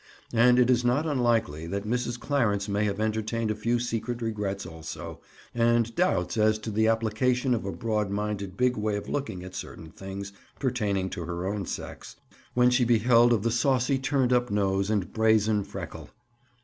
And 0.33 0.57
it 0.57 0.71
is 0.71 0.83
not 0.83 1.05
unlikely 1.05 1.67
that 1.67 1.83
Mrs. 1.85 2.19
Clarence 2.19 2.67
may 2.67 2.85
have 2.85 2.99
entertained 2.99 3.51
a 3.51 3.55
few 3.55 3.77
secret 3.77 4.19
regrets 4.19 4.65
also, 4.65 5.21
and 5.53 5.93
doubts 5.93 6.37
as 6.37 6.57
to 6.57 6.71
the 6.71 6.87
application 6.87 7.53
of 7.53 7.65
a 7.65 7.71
broad 7.71 8.09
minded 8.09 8.57
big 8.57 8.77
way 8.77 8.95
of 8.95 9.07
looking 9.07 9.43
at 9.43 9.53
certain 9.53 9.91
things 9.91 10.33
pertaining 10.57 11.11
to 11.11 11.25
her 11.25 11.45
own 11.45 11.67
sex, 11.67 12.15
when 12.55 12.71
she 12.71 12.83
beheld 12.83 13.31
her 13.31 13.37
of 13.37 13.43
the 13.43 13.51
saucy 13.51 13.99
turned 13.99 14.33
up 14.33 14.49
nose 14.49 14.89
and 14.89 15.13
brazen 15.13 15.63
freckle. 15.63 16.09